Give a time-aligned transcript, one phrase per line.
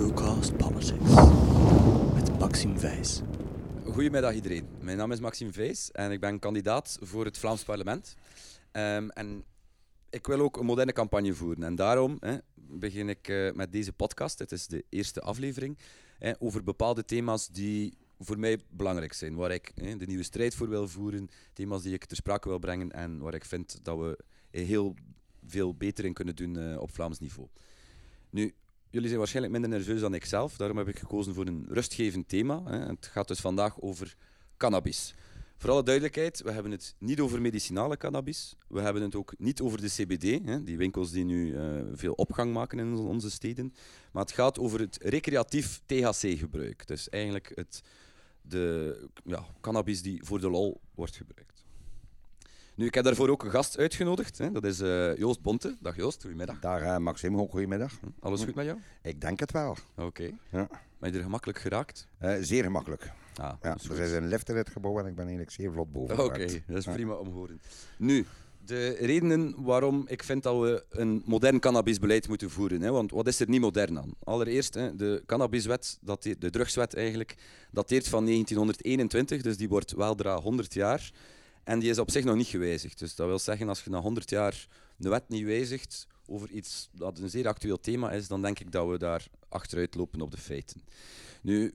[0.00, 1.14] Truecast Politics
[2.14, 3.20] met Maxime Wijs.
[3.84, 4.68] Goedemiddag iedereen.
[4.80, 8.14] Mijn naam is Maxime Vijs en ik ben kandidaat voor het Vlaams parlement.
[8.72, 9.44] Ehm, en
[10.10, 11.62] ik wil ook een moderne campagne voeren.
[11.62, 12.18] En daarom
[12.54, 14.38] begin ik eh, met deze podcast.
[14.38, 15.78] Het is de eerste aflevering.
[16.38, 19.34] Over bepaalde thema's die voor mij belangrijk zijn.
[19.34, 21.28] Waar ik de nieuwe strijd voor wil voeren.
[21.52, 22.92] Thema's die ik ter sprake wil brengen.
[22.92, 24.18] En waar ik vind dat we
[24.50, 24.94] heel
[25.46, 27.48] veel beter in kunnen doen uh, op Vlaams niveau.
[28.30, 28.54] Nu,
[28.90, 30.56] jullie zijn waarschijnlijk minder nerveus dan ik zelf.
[30.56, 32.62] Daarom heb ik gekozen voor een rustgevend thema.
[32.64, 34.16] Het gaat dus vandaag over
[34.56, 35.14] cannabis.
[35.56, 38.56] Voor alle duidelijkheid, we hebben het niet over medicinale cannabis.
[38.68, 42.52] We hebben het ook niet over de CBD, die winkels die nu uh, veel opgang
[42.52, 43.74] maken in onze steden.
[44.12, 46.86] Maar het gaat over het recreatief THC-gebruik.
[46.86, 47.82] Dus eigenlijk het,
[48.42, 51.59] de ja, cannabis die voor de lol wordt gebruikt.
[52.80, 54.38] Nu, ik heb daarvoor ook een gast uitgenodigd.
[54.38, 54.50] Hè.
[54.50, 55.76] Dat is uh, Joost Bonte.
[55.80, 56.60] Dag Joost, goedemiddag.
[56.60, 57.92] Dag uh, Maxime, ook goedemiddag.
[58.20, 58.78] Alles goed met jou?
[59.02, 59.70] Ik denk het wel.
[59.70, 60.06] Oké.
[60.06, 60.34] Okay.
[60.50, 60.68] Ja.
[60.98, 62.08] Ben je er gemakkelijk geraakt?
[62.22, 63.12] Uh, zeer gemakkelijk.
[63.34, 65.92] Ah, ja, er is een lift in het gebouw en ik ben eigenlijk zeer vlot
[65.92, 66.14] boven.
[66.14, 67.60] Oké, okay, dat is prima om te horen.
[67.98, 68.26] Nu,
[68.64, 72.80] de redenen waarom ik vind dat we een modern cannabisbeleid moeten voeren.
[72.80, 74.14] Hè, want wat is er niet modern aan?
[74.24, 75.98] Allereerst, hè, de cannabiswet,
[76.38, 77.34] de drugswet eigenlijk,
[77.70, 81.10] dateert van 1921, dus die wordt weldra 100 jaar.
[81.64, 82.98] En die is op zich nog niet gewijzigd.
[82.98, 86.88] Dus dat wil zeggen, als je na 100 jaar de wet niet wijzigt over iets
[86.92, 90.30] dat een zeer actueel thema is, dan denk ik dat we daar achteruit lopen op
[90.30, 90.82] de feiten.
[91.42, 91.74] Nu,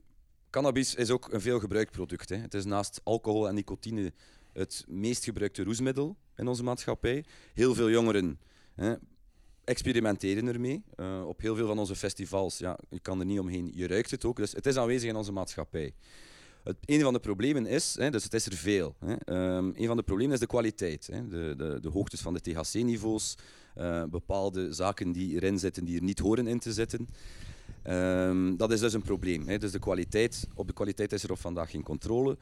[0.50, 2.28] cannabis is ook een veel gebruikt product.
[2.28, 2.36] Hè.
[2.36, 4.12] Het is naast alcohol en nicotine
[4.52, 7.24] het meest gebruikte roesmiddel in onze maatschappij.
[7.54, 8.40] Heel veel jongeren
[8.74, 8.94] hè,
[9.64, 10.84] experimenteren ermee.
[10.96, 14.10] Uh, op heel veel van onze festivals, ja, je kan er niet omheen, je ruikt
[14.10, 14.36] het ook.
[14.36, 15.94] Dus het is aanwezig in onze maatschappij.
[16.66, 19.12] Het, een van de problemen is, hè, dus het is er veel, hè,
[19.56, 21.08] um, een van de problemen is de kwaliteit.
[21.12, 23.34] Hè, de, de, de hoogtes van de THC-niveaus,
[23.74, 27.08] eh, bepaalde zaken die erin zitten die er niet horen in te zitten.
[27.88, 29.48] Um, dat is dus een probleem.
[29.48, 29.58] Hè.
[29.58, 32.36] Dus de kwaliteit, op de kwaliteit is er op vandaag geen controle.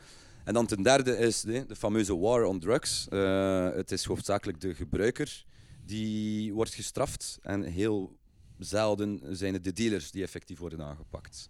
[0.45, 3.06] En dan ten derde is de, de fameuze war on drugs.
[3.11, 5.45] Uh, het is hoofdzakelijk de gebruiker
[5.86, 8.17] die wordt gestraft en heel
[8.58, 11.48] zelden zijn het de dealers die effectief worden aangepakt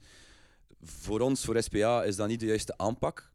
[0.85, 3.33] voor ons, voor SPA, is dat niet de juiste aanpak.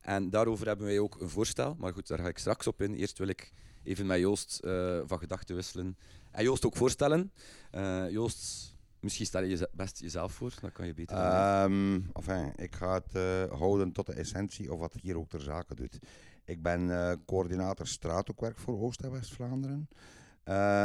[0.00, 1.74] En daarover hebben wij ook een voorstel.
[1.78, 2.94] Maar goed, daar ga ik straks op in.
[2.94, 3.52] Eerst wil ik
[3.82, 5.96] even met Joost uh, van gedachten wisselen.
[6.30, 7.32] En Joost ook voorstellen.
[7.74, 10.54] Uh, Joost, misschien stel je best jezelf voor.
[10.60, 11.16] Dat kan je beter
[11.62, 15.40] um, enfin, Ik ga het uh, houden tot de essentie of wat hier ook ter
[15.40, 15.98] zake doet.
[16.44, 16.90] Ik ben
[17.24, 19.88] coördinator straathoekwerk voor Oost- en West-Vlaanderen.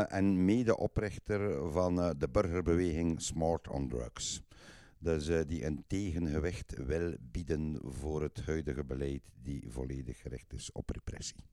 [0.10, 4.42] en medeoprichter van de burgerbeweging Smart on Drugs.
[5.02, 10.72] Dus uh, die een tegengewicht wil bieden voor het huidige beleid die volledig gericht is
[10.72, 11.46] op repressie.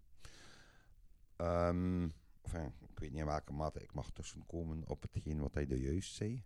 [1.37, 5.67] Um, enfin, ik weet niet in welke mate ik mag tussenkomen op hetgeen wat hij
[5.67, 6.45] de juist zei.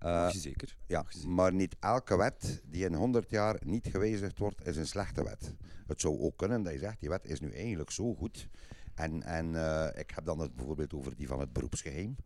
[0.00, 0.76] Uh, je zeker.
[0.86, 5.24] Ja, maar niet elke wet die in 100 jaar niet gewijzigd wordt, is een slechte
[5.24, 5.54] wet.
[5.86, 8.48] Het zou ook kunnen dat je zegt, die wet is nu eigenlijk zo goed.
[8.94, 12.16] En, en uh, ik heb dan het bijvoorbeeld over die van het beroepsgeheim.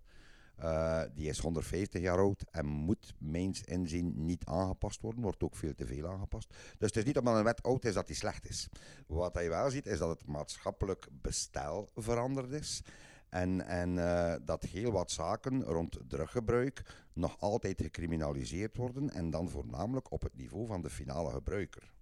[0.62, 5.22] Uh, die is 150 jaar oud en moet mijns inzien niet aangepast worden.
[5.22, 6.48] Wordt ook veel te veel aangepast.
[6.78, 8.68] Dus het is niet omdat een wet oud is dat die slecht is.
[9.06, 12.82] Wat je wel ziet is dat het maatschappelijk bestel veranderd is.
[13.28, 16.82] En, en uh, dat heel wat zaken rond druggebruik
[17.12, 19.10] nog altijd gecriminaliseerd worden.
[19.10, 21.96] En dan voornamelijk op het niveau van de finale gebruiker.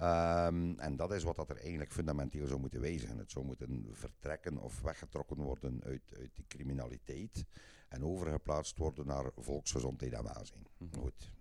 [0.00, 3.18] Um, en dat is wat dat er eigenlijk fundamenteel zou moeten wijzigen.
[3.18, 7.44] Het zou moeten vertrekken of weggetrokken worden uit, uit die criminaliteit
[7.88, 10.66] en overgeplaatst worden naar volksgezondheid en welzijn.
[10.78, 11.32] Mm Goed.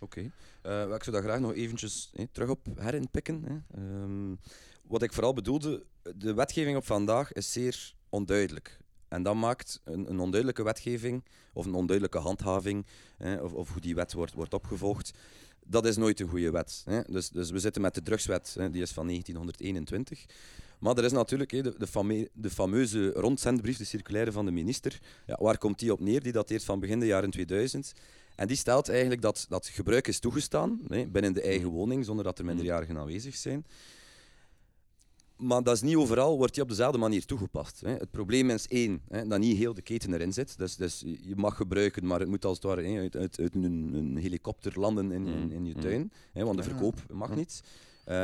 [0.00, 0.30] Oké.
[0.62, 0.88] Okay.
[0.88, 3.44] Uh, ik zou daar graag nog eventjes terug op herinpikken.
[3.44, 3.82] Hè.
[3.82, 4.38] Um,
[4.82, 5.84] wat ik vooral bedoelde,
[6.16, 8.78] de wetgeving op vandaag is zeer onduidelijk.
[9.08, 12.86] En dat maakt een, een onduidelijke wetgeving of een onduidelijke handhaving,
[13.16, 15.18] hè, of, of, hoe die wet wordt, wordt opgevolgd,
[15.70, 16.82] dat is nooit een goede wet.
[16.84, 17.00] Hè.
[17.06, 20.24] Dus, dus we zitten met de drugswet, hè, die is van 1921.
[20.78, 25.00] Maar er is natuurlijk de, de, de, fameuze rondzendbrief, de circulaire van de minister.
[25.26, 26.22] Ja, waar komt die op neer?
[26.22, 27.92] Die dateert van begin de jaren 2000.
[28.34, 32.24] En die stelt eigenlijk dat, dat gebruik is toegestaan hè, binnen de eigen woning, zonder
[32.24, 33.66] dat er minderjarigen aanwezig zijn.
[35.40, 37.80] Maar dat is niet overal, wordt die op dezelfde manier toegepast.
[37.80, 37.90] Hè.
[37.90, 40.58] Het probleem is één, hè, dat niet heel de keten erin zit.
[40.58, 43.54] Dus, dus je mag gebruiken, maar het moet als het ware hè, uit, uit, uit
[43.54, 45.80] een, een, helikopter landen in, in, in je mm.
[45.80, 46.12] tuin.
[46.32, 47.62] Hè, want de verkoop mag niet.
[48.00, 48.14] Uh,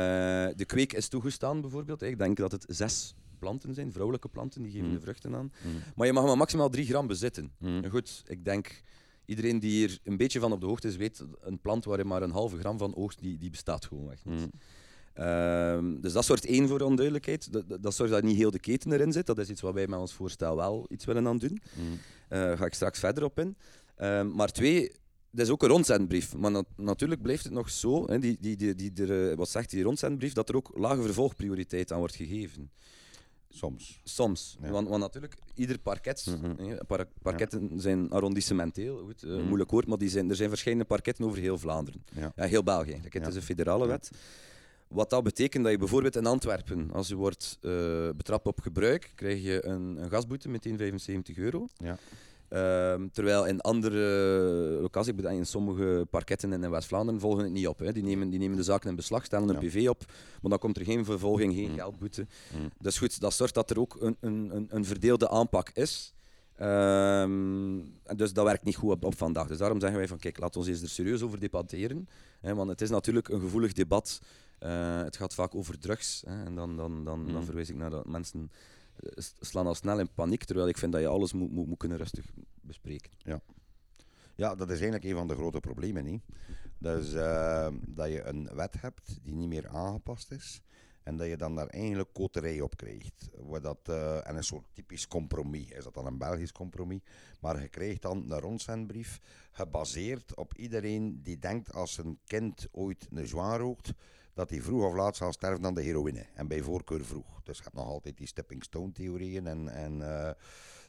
[0.55, 2.01] de kweek is toegestaan bijvoorbeeld.
[2.01, 4.93] Ik denk dat het zes planten zijn, vrouwelijke planten, die geven mm.
[4.93, 5.51] de vruchten aan.
[5.63, 5.71] Mm.
[5.95, 7.51] Maar je mag maar maximaal drie gram bezitten.
[7.89, 8.81] Goed, ik denk
[9.25, 12.03] iedereen die hier een beetje van op de hoogte is, weet een plant waar je
[12.03, 14.49] maar een halve gram van oogst, die, die bestaat gewoon echt niet.
[15.17, 17.53] Ehm, dus dat soort één voor onduidelijkheid.
[17.53, 19.25] Dat, dat zorgt dat niet heel de keten erin zit.
[19.25, 21.61] Dat is iets wat wij met ons voorstel wel iets willen aan doen.
[22.29, 22.51] Daar mm.
[22.51, 23.57] uh, ga ik straks verder op in.
[23.95, 24.91] Ehm, maar twee,
[25.31, 26.35] dat is ook een rondzendbrief.
[26.35, 29.49] Maar na- natuurlijk blijft het nog zo, hè, die, die, die, die, er, eh, wat
[29.49, 32.71] zegt die rondzendbrief, dat er ook lage vervolgprioriteit aan wordt gegeven.
[33.49, 34.01] Soms.
[34.03, 34.57] Soms.
[34.61, 34.69] Ja.
[34.69, 36.67] Want, want natuurlijk, ieder parket, Mhm.
[36.67, 39.45] hè, par- parketten zijn arrondissementeel, goed, eh, Mhm.
[39.47, 42.03] moeilijk woord, maar die zijn, er zijn verschillende parketten over heel Vlaanderen.
[42.15, 42.31] Ja.
[42.35, 42.99] Heel België.
[43.09, 44.09] Het is een federale wet.
[44.87, 49.11] Wat dat betekent dat je bijvoorbeeld in Antwerpen, als je wordt eh, betrapt op gebruik,
[49.15, 51.67] krijg je een, een gasboete, meteen 75 euro.
[51.77, 51.97] Ja.
[52.49, 53.99] Ehm, terwijl in andere
[54.81, 57.79] locaties, ik bedoel, in sommige parketten in West-Vlaanderen volgen het niet op.
[57.79, 57.91] Hè.
[57.91, 59.67] Die, nemen, die nemen de zaken in beslag, stellen een Ja.
[59.67, 60.03] PV op,
[60.41, 61.75] maar dan komt er geen vervolging, geen Mm.
[61.77, 62.27] geldboete.
[62.57, 62.69] Mm.
[62.79, 66.13] Dus goed, dat zorgt dat er ook een, een, een, een verdeelde aanpak is.
[66.55, 67.79] Ehm,
[68.15, 69.47] dus dat werkt niet goed op, op vandaag.
[69.47, 72.07] Dus daarom zeggen wij van kijk, laten we eens er serieus over debatteren.
[72.41, 74.19] Hè, want het is natuurlijk een gevoelig debat.
[74.59, 76.23] Eh, het gaat vaak over drugs.
[76.25, 77.43] Hè, en dan, dan, dan, dan Mm.
[77.43, 78.51] verwijs ik naar dat mensen
[79.03, 80.43] eh, slaan al snel in paniek.
[80.43, 82.25] Terwijl ik vind dat je alles moet, moet, moet kunnen rustig
[82.61, 83.11] bespreken.
[84.35, 86.05] Ja, dat is eigenlijk een van de grote problemen.
[86.05, 86.21] Hè.
[86.77, 90.61] Dus eh, dat je een wet hebt die niet meer aangepast is.
[91.07, 93.29] En dat je dan daar eigenlijk koterij op krijgt.
[93.35, 95.69] Wat dat, eh, en een soort typisch compromis.
[95.69, 97.01] Is dat dan een Belgisch compromis?
[97.39, 99.19] Maar je krijgt dan een rondzendbrief
[99.51, 103.93] gebaseerd op iedereen die denkt als zijn kind ooit een joint rookt,
[104.33, 106.25] dat hij vroeg of laat zal sterven aan de heroïne.
[106.33, 107.41] En bij voorkeur vroeg.
[107.43, 109.67] Dus je hebt nog altijd die stepping stone theorieën en...
[109.67, 110.31] en eh,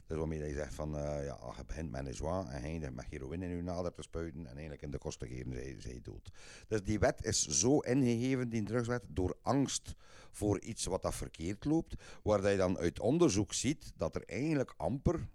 [0.08, 3.06] dus waarmee je zegt van, eh, ja, je begint met een joint en eindigt met
[3.08, 6.30] heroïne in je nader te spuiten en eigenlijk in de kosten geven zij, dood.
[6.68, 9.94] Dus die wet is zo ingegeven, die drugswet, door angst
[10.30, 14.22] voor iets wat dat verkeerd loopt, waar dat je dan uit onderzoek ziet dat er
[14.26, 15.28] eigenlijk amper,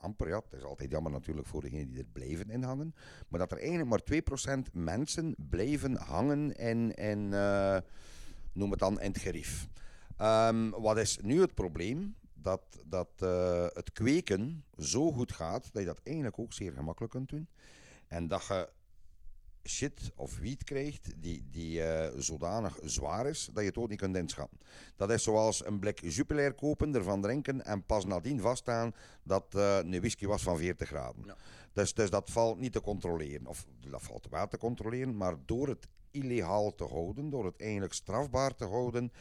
[0.00, 2.94] amper ja, het is altijd jammer natuurlijk voor degenen die er blijven in hangen,
[3.28, 7.78] maar dat er eigenlijk maar 2% mensen blijven hangen in, in eh,
[8.52, 9.68] noem het dan, in het gerief.
[10.16, 12.16] Ehm, wat is nu het probleem?
[12.42, 17.12] Dat, dat eh, het kweken zo goed gaat dat je dat eigenlijk ook zeer gemakkelijk
[17.12, 17.48] kunt doen.
[18.06, 18.68] En dat je
[19.68, 23.98] shit of wiet krijgt die, die eh, zodanig zwaar is dat je het ook niet
[23.98, 24.58] kunt inschatten.
[24.96, 29.78] Dat is zoals een blik Jupiler kopen, ervan drinken en pas nadien vaststaan dat eh
[29.78, 31.22] een whisky was van 40 graden.
[31.26, 31.36] Ja.
[31.72, 33.46] Dus, dus dat valt niet te controleren.
[33.46, 37.92] Of dat valt wel te controleren, maar door het illegaal te houden, door het eigenlijk
[37.92, 39.12] strafbaar te houden,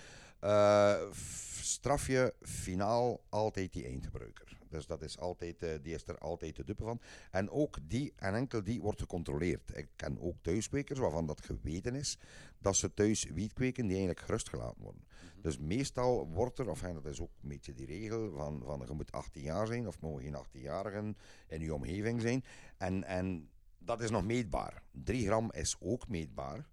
[1.62, 4.57] straf je finaal altijd die eindgebruiker.
[4.69, 7.01] Dus dat is altijd, eh, die is er altijd de dupe van.
[7.31, 9.78] En ook die en enkel die wordt gecontroleerd.
[9.78, 12.18] Ik ken ook thuiskwekers waarvan dat geweten is
[12.60, 15.04] dat ze thuis wiet kweken die eigenlijk gerust gelaten worden.
[15.42, 18.84] Dus meestal wordt er, of en dat is ook een beetje die regel, van, van
[18.88, 21.18] je moet 18 jaar zijn of mogen geen 18-jarigen
[21.48, 22.44] in je omgeving zijn.
[22.78, 24.84] En, en dat is nog meetbaar.
[24.92, 26.68] 3 gram is ook meetbaar.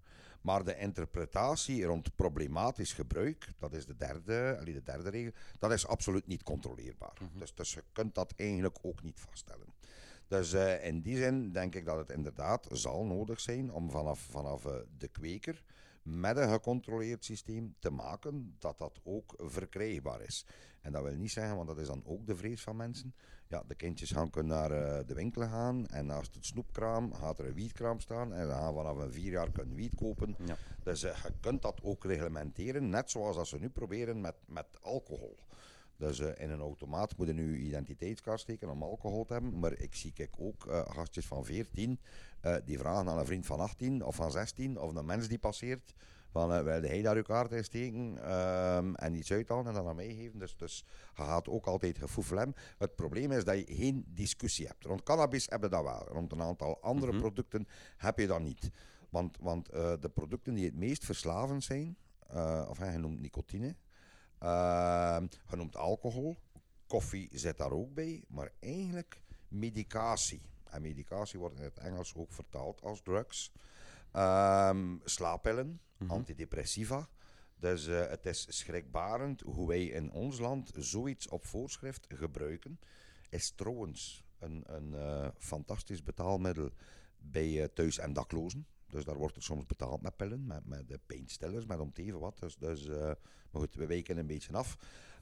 [0.44, 5.86] Maar de interpretatie rond problematisch gebruik, dat is de derde, de derde regel, dat is
[5.86, 7.12] absoluut niet controleerbaar.
[7.38, 9.66] dus, dus je kunt dat eigenlijk ook niet vaststellen.
[10.28, 14.18] Dus eh, in die zin denk ik dat het inderdaad zal nodig zijn om vanaf,
[14.18, 15.62] vanaf eh, de kweker
[16.02, 20.46] met een gecontroleerd systeem te maken dat dat ook verkrijgbaar is.
[20.80, 23.14] En dat wil niet zeggen, want dat is dan ook de vrees van mensen.
[23.54, 27.38] Ja, de kindjes gaan kunnen naar eh, de winkel gaan en naast het snoepkraam gaat
[27.38, 30.36] er een wietkraam staan en dan gaan vanaf een vier jaar kunnen wiet kopen.
[30.44, 30.56] Ja.
[30.82, 34.66] Dus eh, je kunt dat ook reglementeren, net zoals dat ze nu proberen met, met
[34.82, 35.36] alcohol.
[35.96, 39.58] Dus eh, in een automaat moet je nu identiteitskaart steken om alcohol te hebben.
[39.58, 42.00] Maar ik zie kijk, ook gastjes van 14
[42.44, 45.38] eh, die vragen aan een vriend van 18 of van 16 of een mens die
[45.38, 45.94] passeert.
[46.34, 49.88] Van eh wilde hij daar uw kaart in steken ehm, en iets uithalen en dan
[49.88, 50.38] aan mij geven.
[50.38, 50.84] Dus, dus
[51.16, 52.54] je gaat ook altijd gefoefel hebben.
[52.78, 54.84] Het probleem is dat je geen discussie hebt.
[54.84, 56.06] Rond cannabis heb je dat wel.
[56.08, 57.20] Rond een aantal andere Mhm.
[57.20, 58.70] producten heb je dat niet.
[59.10, 63.76] Want, want eh, de producten die het meest verslavend zijn, eh, of hij noemt nicotine,
[64.38, 66.36] Ehm genoemd alcohol.
[66.86, 68.24] Koffie zit daar ook bij.
[68.28, 70.42] Maar eigenlijk medicatie.
[70.64, 73.52] En medicatie wordt in het Engels ook vertaald als drugs.
[74.12, 76.10] Ehm slaappillen, Mhm.
[76.10, 77.08] antidepressiva.
[77.58, 82.80] Dus eh, het is schrikbarend hoe wij in ons land zoiets op voorschrift gebruiken.
[83.28, 86.70] Is trouwens een, een eh, fantastisch betaalmiddel
[87.18, 88.66] bij eh, thuis- en daklozen.
[88.86, 92.02] Dus daar wordt er soms betaald met pillen, met, met de pijnstillers, met om te
[92.02, 92.38] even wat.
[92.38, 93.16] Dus, dus, maar
[93.50, 94.76] goed, we wijken een beetje af.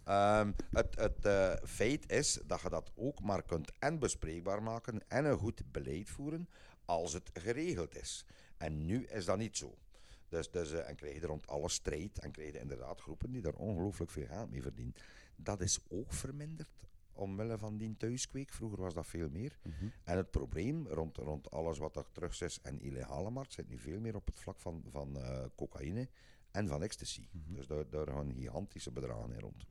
[0.04, 5.24] Ehm, het het feit is dat je dat ook maar kunt en bespreekbaar maken en
[5.24, 6.48] een goed beleid voeren
[6.84, 8.24] als het geregeld is.
[8.56, 9.74] En nu is dat niet zo.
[10.32, 13.30] Dus, dus, eh, en krijg je er rond alle strijd en krijg je inderdaad groepen
[13.30, 14.94] die daar ongelooflijk veel geld mee verdienen.
[15.36, 16.68] Dat is ook verminderd
[17.12, 18.52] omwille van die thuiskweek.
[18.52, 19.58] Vroeger was dat veel meer.
[19.62, 19.86] Mhm.
[20.04, 23.78] En het probleem rond, rond alles wat er terug is en illegale markt zit nu
[23.78, 26.08] veel meer op het vlak van, van eh, cocaïne
[26.50, 27.28] en van ecstasy.
[27.32, 29.66] Dus daar, daar gaan gigantische bedragen in rond.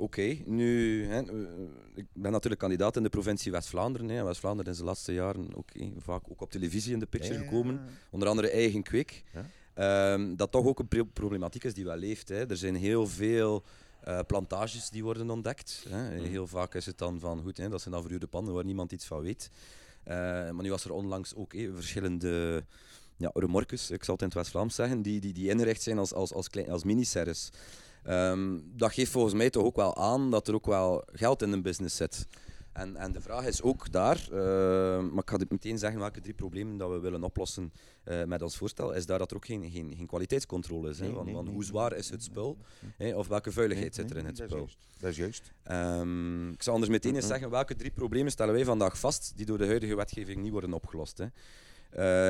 [0.00, 1.36] Oké, nu, hè, eh,
[1.94, 4.24] ik ben natuurlijk kandidaat in de provincie West-Vlaanderen.
[4.24, 7.40] West-Vlaanderen is de laatste jaren ook, hè, vaak ook op televisie in de picture Ja,
[7.40, 7.80] gekomen.
[8.10, 9.24] Onder andere Eigen Kweek.
[9.32, 9.46] Ja.
[9.74, 12.28] Ehm, dat toch ook een pro- problematiek is die wel leeft.
[12.28, 12.46] Hè.
[12.50, 13.62] Er zijn heel veel
[14.00, 15.84] eh, plantages die worden ontdekt.
[15.88, 16.14] Hè.
[16.16, 16.24] Mhm.
[16.24, 18.92] Heel vaak is het dan van, goed, hè, dat zijn dan verhuurde panden waar niemand
[18.92, 19.50] iets van weet.
[20.04, 20.14] Eh,
[20.50, 22.64] maar nu was er onlangs ook hè, verschillende
[23.16, 26.12] ja, remorques, ik zal het in het West-Vlaams zeggen, die, die, die inricht zijn als,
[26.12, 27.50] als, als, klein, als miniseries.
[28.04, 31.52] Ehm, dat geeft volgens mij toch ook wel aan dat er ook wel geld in
[31.52, 32.26] een business zit.
[32.78, 36.20] En, en de vraag is ook daar, eh, maar ik ga dit meteen zeggen welke
[36.20, 37.72] drie problemen dat we willen oplossen
[38.04, 40.98] eh, met ons voorstel, is daar dat er ook geen, geen, geen kwaliteitscontrole is.
[40.98, 41.04] Hè?
[41.04, 42.58] Nee, Want, nee, want nee, hoe zwaar is het spul?
[42.96, 43.16] Hè?
[43.16, 44.68] Of welke vuiligheid Nee, zit er in het dat is spul?
[44.98, 45.52] Dat is juist.
[45.62, 49.46] Ehm, ik zal anders meteen eens zeggen welke drie problemen stellen wij vandaag vast die
[49.46, 51.22] door de huidige wetgeving niet worden opgelost.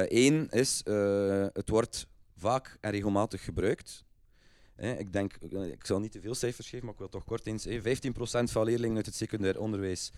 [0.09, 2.07] Eén is, eh, het wordt
[2.37, 4.05] vaak en regelmatig gebruikt.
[4.79, 7.47] Ik denk, eh, ik zal niet te veel cijfers geven, maar ik wil toch kort
[7.47, 7.65] eens.
[7.65, 7.81] hè.
[7.83, 10.13] 15% van leerlingen uit het secundair onderwijs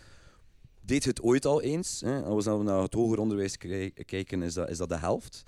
[0.80, 2.04] deed het ooit al eens.
[2.04, 3.56] Als we naar het hoger onderwijs
[4.06, 5.42] kijken, is dat, is dat de helft.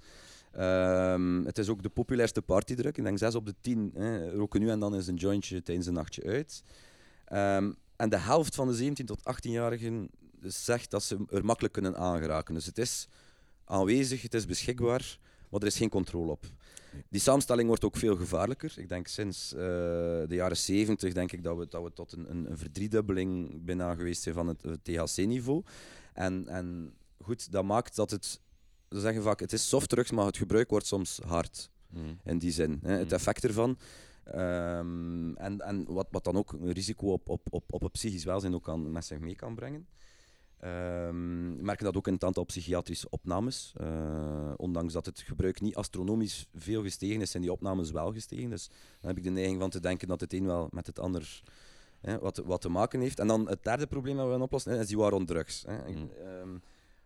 [0.52, 2.97] Ehm, het is ook de populairste partydruk.
[2.97, 5.87] Ik denk 6 op de 10 hè, roken nu en dan eens een jointje tijdens
[5.87, 6.62] een nachtje uit.
[7.25, 11.97] Ehm, en de helft van de 17 tot 18-jarigen zegt dat ze er makkelijk kunnen
[11.97, 12.54] aangeraken.
[12.54, 13.09] Dus het is
[13.64, 16.47] aanwezig, het is beschikbaar, maar er is geen controle op.
[17.09, 18.75] Die samenstelling wordt ook veel gevaarlijker.
[18.77, 22.31] Ik denk sinds eh, de jaren 70 denk ik dat we, dat we tot een,
[22.31, 25.63] een, een verdriedubbeling bijna geweest zijn van het, het THC-niveau.
[26.13, 28.41] En, en goed, dat maakt dat het,
[28.91, 31.71] ze zeggen vaak, het is softdrugs, maar het gebruik wordt soms hard
[32.25, 32.79] in die zin.
[32.83, 33.15] Hè, het Mhm.
[33.15, 33.79] effect ervan.
[34.25, 38.25] Ehm, en en wat, wat dan ook een risico op, op, op, op het psychisch
[38.25, 39.87] welzijn ook kan, met zich mee kan brengen.
[40.62, 43.73] Ehm, we merken dat ook in het aantal psychiatrische opnames.
[43.76, 48.50] Eh, ondanks dat het gebruik niet astronomisch veel gestegen is, zijn die opnames wel gestegen.
[48.50, 48.69] Dus
[49.00, 51.42] dan heb ik de neiging van te denken dat het een wel met het ander
[52.00, 53.19] hè, wat, wat te maken heeft.
[53.21, 55.64] En dan het derde probleem dat we willen oplossen, hè, is die war on drugs.
[55.66, 55.87] Hè.
[55.88, 56.11] Ik- Mm.
[56.25, 56.57] ehm,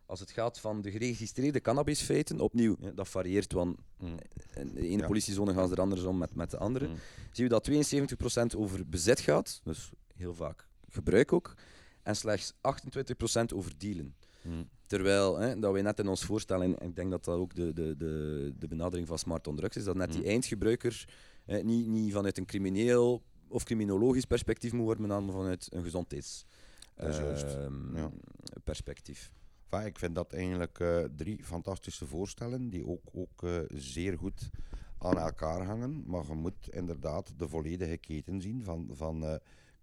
[0.07, 4.17] als het gaat van de geregistreerde cannabisfeiten, opnieuw, hè, dat varieert, want Mm.
[4.55, 5.07] in de ene Ja.
[5.07, 6.87] politiezone gaan ze er anders om met, met de andere.
[6.89, 6.95] Mm.
[7.33, 11.55] Zien we dat 72% over bezit gaat, dus heel vaak gebruik ook,
[12.07, 12.57] en slechts 28%
[13.55, 14.15] over dealen.
[14.43, 14.69] Mm.
[14.87, 17.73] Terwijl, hè, dat wij net in ons voorstellen, en ik denk dat dat ook de,
[17.73, 20.27] de, de, de benadering van Smart on Drugs is, dat net die Mm.
[20.29, 21.09] eindgebruiker
[21.45, 25.83] hè, niet, niet vanuit een crimineel of criminologisch perspectief moet worden, maar dan vanuit een
[25.83, 26.45] gezondheids
[26.95, 28.11] Dat is juist, ehm, ja.
[28.65, 29.33] perspectief.
[29.71, 34.51] Enfin, ik vind dat eigenlijk eh, drie fantastische voorstellen die ook, ook eh, zeer goed
[34.99, 36.03] aan elkaar hangen.
[36.07, 39.35] Maar je moet inderdaad de volledige keten zien van, van eh,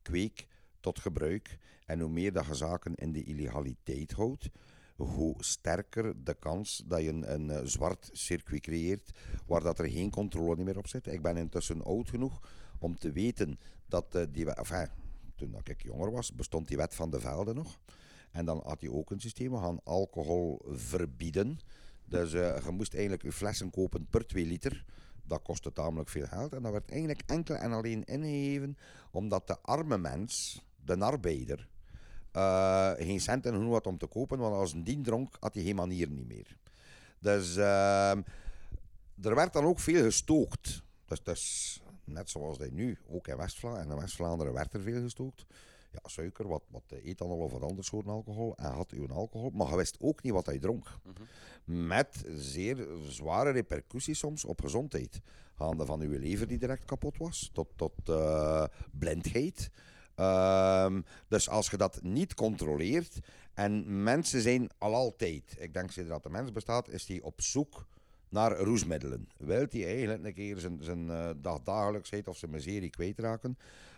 [0.02, 0.48] kweek
[0.84, 1.58] tot gebruik.
[1.86, 4.50] En hoe meer dat je zaken in de illegaliteit houdt,
[4.96, 9.12] hoe sterker de kans dat je een, een eh, zwart circuit creëert
[9.46, 11.08] waar dat er geen controle meer op zit.
[11.08, 12.40] Ik ben intussen oud genoeg
[12.80, 14.54] om te weten dat eh, die...
[14.54, 14.88] Enfin,
[15.36, 17.80] toen ik jonger was, bestond die wet van de velden nog.
[18.32, 21.60] En dan had je ook een systeem, we gaan alcohol verbieden.
[22.06, 24.86] Dus eh, je moest eigenlijk je flessen kopen per 2 liter.
[25.24, 26.54] Dat kostte tamelijk veel geld.
[26.54, 28.78] En dat werd eigenlijk enkel en alleen ingegeven
[29.12, 31.68] omdat de arme mens, de arbeider,
[32.32, 34.38] eh, geen cent in had om te kopen.
[34.38, 36.58] Want als een dien dronk, had hij geen manier niet meer.
[37.20, 38.22] Dus ehm,
[39.22, 40.84] er werd dan ook veel gestookt.
[41.06, 43.88] Dus, dus net zoals dat nu, ook in West-Vlaanderen.
[43.88, 45.46] En in West-Vlaanderen werd er veel gestookt
[45.94, 48.56] ja, suiker, wat, wat ethanol of wat anders soort alcohol.
[48.56, 50.88] En had u een alcohol, maar je wist ook niet wat hij dronk.
[51.64, 55.22] Met zeer zware repercussies soms op gezondheid.
[55.56, 59.70] Gaande van uw lever die direct kapot was, tot, tot eh, blindheid.
[60.16, 63.20] Ehm, dus als je dat niet controleert,
[63.54, 67.42] en mensen zijn al altijd, ik denk sinds dat de mens bestaat, is die op
[67.42, 67.86] zoek
[68.30, 69.28] naar roesmiddelen.
[69.38, 73.58] Wilt hij eigenlijk een keer zijn, zijn eh, dag dagelijksheid of zijn miserie kwijtraken?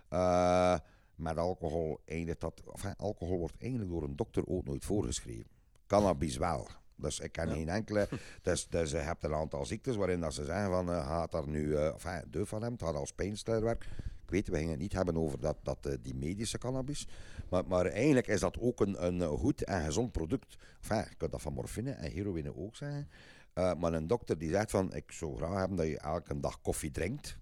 [0.10, 0.76] Eh
[1.16, 5.52] met alcohol eindigt dat, enfin, alcohol wordt eigenlijk door een dokter ook nooit voorgeschreven.
[5.88, 6.68] Cannabis wel.
[6.96, 8.08] Dus ik ken geen enkele.
[8.42, 11.48] Dus, dus je hebt een aantal ziektes waarin dat ze zeggen van eh gaat daar
[11.48, 13.78] nu, eh enfin, deur van hem, het gaat als pijnstiller.
[14.26, 17.08] Ik weet, we gingen het niet hebben over dat, dat, eh, die medische cannabis.
[17.50, 20.56] Maar, maar eigenlijk is dat ook een, een goed en gezond product.
[20.82, 23.10] Enfin, je kunt dat van morfine en heroïne ook zeggen.
[23.54, 26.62] Eh, maar een dokter die zegt van, ik zou graag hebben dat je elke dag
[26.62, 27.38] koffie drinkt.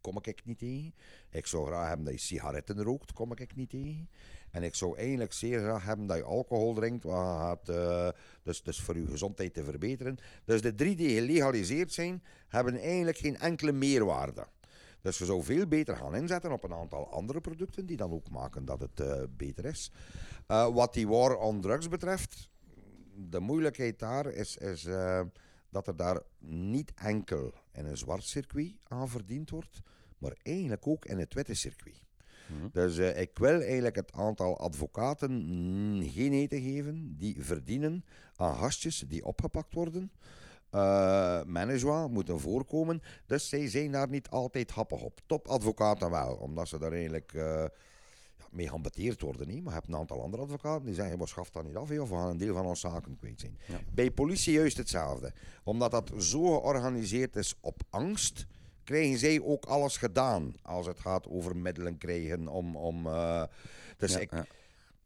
[0.00, 0.94] Kom ik niet tegen.
[1.30, 3.12] Ik zou graag hebben dat je sigaretten rookt.
[3.12, 4.08] Kom ik niet tegen.
[4.50, 7.04] En ik zou eigenlijk zeer graag hebben dat je alcohol drinkt.
[7.04, 8.08] Gaat, eh,
[8.42, 10.18] dus, dus voor je gezondheid te verbeteren.
[10.44, 14.46] Dus de drie die gelegaliseerd zijn, hebben eigenlijk geen enkele meerwaarde.
[15.04, 18.30] Dus je zou veel beter gaan inzetten op een aantal andere producten die dan ook
[18.30, 19.90] maken dat het eh, beter is.
[20.46, 22.50] Eh, wat die war on drugs betreft,
[23.14, 25.20] de moeilijkheid daar is, is eh,
[25.68, 29.80] dat er daar niet enkel in een zwart circuit aan verdiend wordt,
[30.18, 32.00] maar eigenlijk ook in het witte circuit.
[32.46, 32.68] Mhm.
[32.72, 35.30] Dus ik wil eigenlijk het aantal advocaten
[36.04, 38.04] geen eten geven die verdienen
[38.36, 40.10] aan gastjes die opgepakt worden.
[40.74, 43.02] Uh, management moeten voorkomen.
[43.26, 45.20] Dus zij zijn daar niet altijd happig op.
[45.26, 47.42] Topadvocaten wel, omdat ze daar eigenlijk uh,
[48.38, 49.48] ja, mee gaan beteerd worden.
[49.48, 49.62] Niet?
[49.62, 52.08] Maar je hebt een aantal andere advocaten die zeggen: we schaf dat niet af, of
[52.08, 53.58] we gaan een deel van onze zaken kwijt zijn.
[53.66, 53.80] Ja.
[53.92, 55.32] Bij politie juist hetzelfde.
[55.64, 58.46] Omdat dat zo georganiseerd is op angst
[58.84, 62.76] krijgen zij ook alles gedaan als het gaat over middelen krijgen om.
[62.76, 63.42] om uh,
[63.96, 64.32] dus Ja, ik,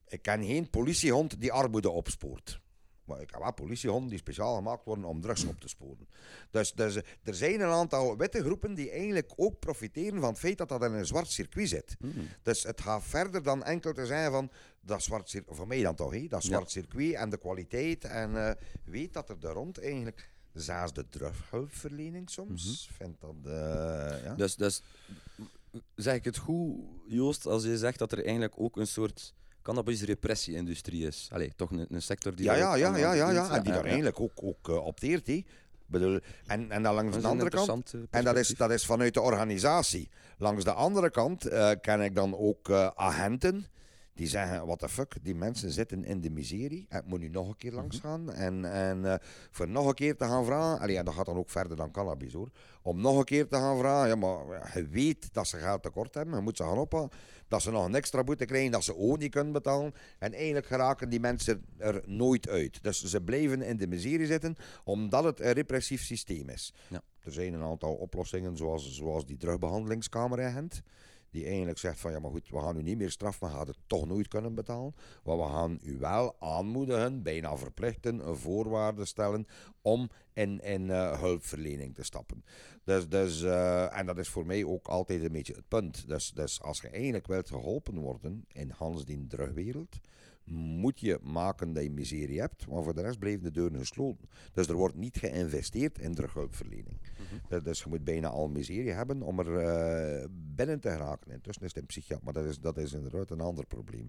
[0.09, 2.61] ik ken geen politiehond die armoede opspoort.
[3.09, 6.09] Maar ik heb wel politiehonden die speciaal gemaakt worden om drugs op te sporen.
[6.51, 10.59] Dus, dus er zijn een aantal witte groepen die eigenlijk ook profiteren van het feit
[10.59, 11.97] dat dat in een zwart circuit zit.
[12.01, 12.21] Mhm.
[12.43, 14.51] Dus het gaat verder dan enkel te zijn van
[14.81, 16.49] dat zwart circuit, voor mij dan toch, hé, dat Ja.
[16.49, 18.05] zwart circuit en de kwaliteit.
[18.05, 23.53] En eh, weet dat er daar rond eigenlijk, zelfs de drughulpverlening soms, vindt dat, eh,
[24.25, 24.35] ja.
[24.37, 24.83] Dus, dus
[25.95, 29.35] zeg ik het goed, Joost, als je zegt dat er eigenlijk ook een soort
[29.69, 31.29] cannabis-repressie-industrie is?
[31.33, 33.51] Allee, toch een, een sector die Ja, ja, ja, ja, ja, ja.
[33.51, 33.87] En die daar ja.
[33.89, 35.45] eigenlijk ook, ook eh, opteert, hé.
[35.87, 38.87] Bedoel, en, en dan langs Dat is de andere kant, En dat is, dat is
[38.87, 40.09] vanuit de organisatie.
[40.39, 43.67] Langs de andere kant eh, ken ik dan ook eh, agenten
[44.15, 46.87] die zeggen, what the fuck, die mensen zitten in de miserie.
[46.89, 48.33] Het moet nu nog een keer langs gaan.
[48.33, 49.21] En, en
[49.51, 51.91] voor nog een keer te gaan vragen, allee, en dat gaat dan ook verder dan
[51.91, 52.49] cannabis hoor.
[52.83, 56.15] Om nog een keer te gaan vragen, ja maar je weet dat ze geld tekort
[56.15, 57.11] hebben, je moet ze gaan ophalen.
[57.49, 59.95] Dat ze nog een extra boete krijgen, dat ze ook niet kunnen betalen.
[60.19, 62.83] En eigenlijk geraken die mensen er nooit uit.
[62.83, 66.75] Dus ze blijven in de miserie zitten, omdat het een repressief systeem is.
[66.89, 67.03] Ja.
[67.21, 70.83] Er zijn een aantal oplossingen, zoals, zoals die terugbehandelingskamer in Gent.
[71.31, 73.67] Die eigenlijk zegt van ja, maar goed, we gaan u niet meer straffen, maar gaat
[73.67, 74.95] het toch nooit kunnen betalen.
[75.25, 79.47] Maar we gaan u wel aanmoedigen, bijna verplichten, een voorwaarde stellen
[79.83, 82.45] om in, in eh, hulpverlening te stappen.
[82.85, 86.09] Dus, dus, eh, en dat is voor mij ook altijd een beetje het punt.
[86.09, 90.01] Dus, dus als je eigenlijk wilt geholpen worden in Hans die drugwereld,
[90.51, 94.29] moet je maken dat je miserie hebt, maar voor de rest blijven de deuren gesloten.
[94.53, 96.99] Dus er wordt niet geïnvesteerd in drughulpverlening.
[97.49, 101.33] Dus- Dus je moet bijna al miserie hebben om er eh, binnen te geraken.
[101.33, 104.09] Intussen is het een psychiat, maar dat is, dat is inderdaad een ander probleem.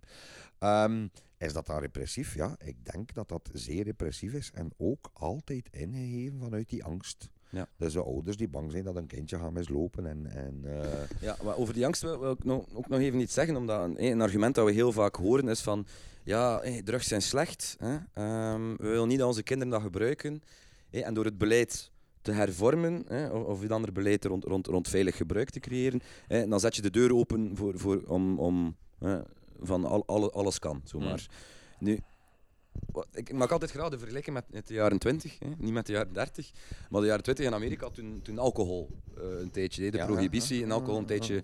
[0.59, 2.35] Ehm, is dat dan repressief?
[2.35, 7.29] Ja, ik denk dat dat zeer repressief is en ook altijd ingegeven vanuit die angst.
[7.51, 7.67] Ja.
[7.77, 10.25] Dus de ouders die bang zijn dat een kindje gaat mislopen en...
[10.25, 13.33] en eh, Ja, maar over die angst wil, wil ik nog, ook nog even iets
[13.33, 15.85] zeggen, omdat een, een argument dat we heel vaak horen is van
[16.29, 17.97] ja, drugs zijn slecht, hè.
[18.13, 20.41] Ehm, we willen niet dat onze kinderen dat gebruiken.
[20.91, 24.87] en door het beleid te hervormen, hè, of, of een ander beleid rond, rond, rond
[24.87, 28.75] veilig gebruik te creëren, hè, dan zet je de deur open voor, voor, om, om
[28.99, 29.19] hè,
[29.59, 31.27] van al, alle, alles kan, zomaar.
[31.79, 31.99] Nu,
[32.91, 35.85] wat- ik maak altijd graag de vergelijking met, met de jaren 20, hè, niet met
[35.85, 36.51] de jaren 30,
[36.89, 40.63] maar de jaren 20 in Amerika toen, toen alcohol eh, een tijdje, de Ja, prohibitie
[40.63, 41.43] en alcohol een tijdje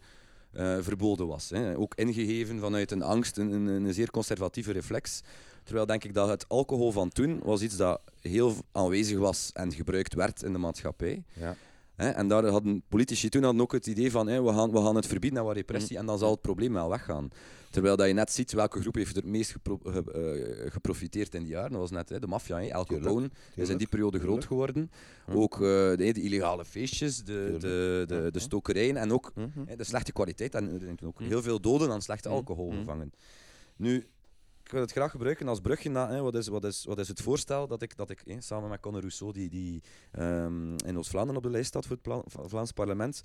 [0.55, 1.49] eh, verboden was.
[1.49, 1.77] Hè.
[1.77, 5.21] Ook ingegeven vanuit een angst, een, een, zeer conservatieve reflex.
[5.63, 9.73] Terwijl denk ik dat het alcohol van toen was iets dat heel aanwezig was en
[9.73, 11.23] gebruikt werd in de maatschappij.
[11.33, 11.55] ja.
[11.95, 14.77] Hè, en daar hadden politici toen hadden ook het idee van hè, we, gaan, we
[14.81, 17.29] gaan het verbieden en wat repressie en dan zal het probleem wel weggaan.
[17.69, 20.11] Terwijl dat je net ziet welke groep heeft er het meest gepro- ge-
[20.63, 21.71] eh, geprofiteerd in die jaren.
[21.71, 22.57] Dat was net hè, de maffia.
[22.57, 24.47] Tuurlijk, Capone is in die periode groot tuurlijk.
[24.47, 24.91] geworden.
[25.25, 25.31] Hm.
[25.37, 29.49] Ook eh, de, de illegale feestjes, de, de, de, de stokerijen en ook Mhm.
[29.65, 30.55] hè, de slechte kwaliteit.
[30.55, 31.23] En er zijn ook Hm.
[31.23, 32.33] heel veel doden aan slechte Hm.
[32.35, 32.77] alcohol Hm.
[32.77, 33.11] gevangen.
[33.75, 34.07] Nu,
[34.65, 37.07] ik wil het graag gebruiken als brugje naar hè, wat, is, wat, is, wat is
[37.07, 40.97] het voorstel dat ik, dat ik hè, samen met Conor Rousseau, die, die ehm, in
[40.97, 43.21] Oost-Vlaanderen op de lijst staat voor het Vlaams parlement.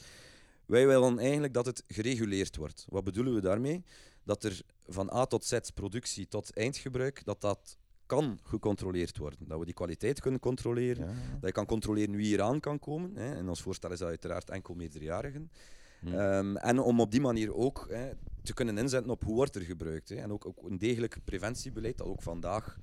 [0.67, 2.87] Wij willen eigenlijk dat het gereguleerd wordt.
[2.89, 3.85] Wat bedoelen we daarmee?
[4.23, 9.39] Dat er van A tot Z, productie tot eindgebruik, dat dat kan gecontroleerd worden.
[9.49, 11.09] Dat we die kwaliteit kunnen controleren.
[11.09, 11.15] Ja.
[11.33, 13.17] Dat je kan controleren wie hier aan kan komen.
[13.17, 13.35] Hè.
[13.35, 15.51] En ons voorstel is dat uiteraard enkel meerderjarigen.
[16.01, 16.15] Hm.
[16.15, 18.11] Ehm, en om op die manier ook hè,
[18.43, 20.09] te kunnen inzetten op hoe wordt er gebruikt.
[20.09, 20.15] Hè.
[20.17, 22.79] En ook, ook een degelijk preventiebeleid dat ook vandaag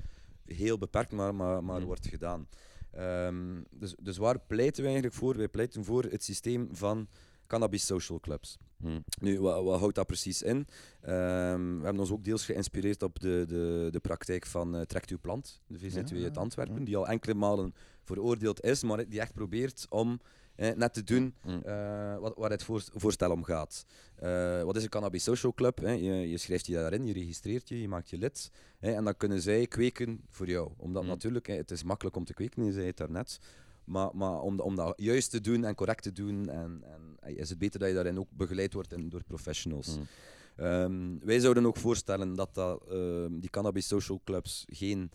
[0.46, 1.86] heel beperkt maar, maar, maar Hm.
[1.86, 2.48] wordt gedaan.
[2.92, 5.38] Ehm, dus, dus waar pleiten wij eigenlijk voor?
[5.38, 7.08] Wij pleiten voor het systeem van
[7.48, 8.58] cannabis social clubs.
[8.78, 9.00] Hm.
[9.22, 10.68] Nu, wat, wat houdt dat precies in?
[11.02, 15.10] Ehm, we hebben ons ook deels geïnspireerd op de, de, de praktijk van eh Trekt
[15.10, 16.86] uw plant, de VZ2 Ja, uit Antwerpen, ja.
[16.86, 20.20] die al enkele malen veroordeeld is, maar die echt probeert om
[20.58, 21.50] eh, net te doen Hm.
[21.64, 23.86] eh, wat, waar het voor, voorstel om gaat.
[24.16, 25.80] Eh, wat is een cannabis social club?
[25.80, 28.52] Je, je schrijft je daarin, je registreert je, je maakt je lid.
[28.80, 30.72] En dan kunnen zij kweken voor jou.
[30.78, 31.10] Omdat Mm.
[31.10, 33.40] natuurlijk, het is makkelijk om te kweken, je zei het daarnet.
[33.84, 37.38] Maar, maar om, om dat juist te doen en correct te doen, en, en, eh,
[37.38, 39.98] is het beter dat je daarin ook begeleid wordt en door professionals.
[39.98, 40.08] Mm.
[40.56, 45.12] Ehm, wij zouden ook voorstellen dat, dat ehm, die cannabis social clubs geen